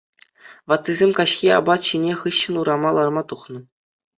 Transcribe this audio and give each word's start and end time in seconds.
Ваттисем 0.73 1.13
каҫхи 1.19 1.51
апат 1.57 1.85
ҫинӗ 1.91 2.13
хыҫҫӑн 2.23 2.55
урама 2.63 2.91
ларма 2.99 3.23
тухнӑ. 3.35 3.59